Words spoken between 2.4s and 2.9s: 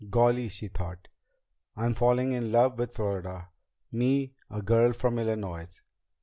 love